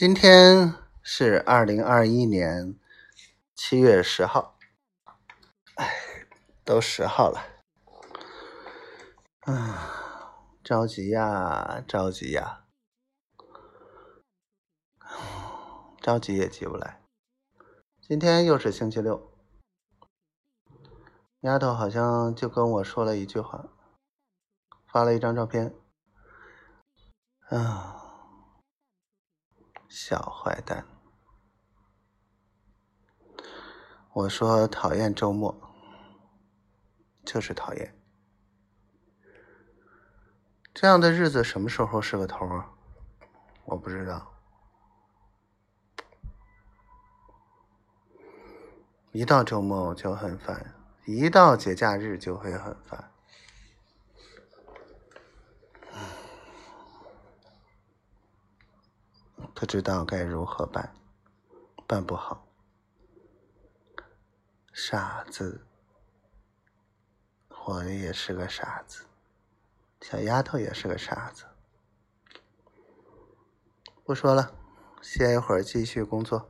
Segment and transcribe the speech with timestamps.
[0.00, 2.74] 今天是二零二一年
[3.54, 4.56] 七月十号，
[5.74, 6.26] 哎，
[6.64, 7.42] 都十号了，
[9.40, 12.64] 啊，着急呀，着急呀，
[16.00, 17.02] 着急也急不来。
[18.00, 19.30] 今天又是星期六，
[21.40, 23.66] 丫头好像就跟我说了一句话，
[24.86, 25.74] 发了一张照片，
[27.50, 27.99] 啊。
[29.90, 30.86] 小坏蛋，
[34.12, 35.52] 我说讨厌周末，
[37.24, 38.00] 就是讨厌。
[40.72, 42.70] 这样的日子什么时候是个头啊？
[43.64, 44.32] 我不知道。
[49.10, 50.72] 一到周末我就很烦，
[51.04, 53.09] 一到节假日就会很烦。
[59.60, 60.90] 不知道该如何办，
[61.86, 62.46] 办不好。
[64.72, 65.66] 傻子，
[67.66, 69.04] 我也是个傻子，
[70.00, 71.44] 小丫头也是个傻子。
[74.02, 74.50] 不说了，
[75.02, 76.48] 歇一会儿继续工作。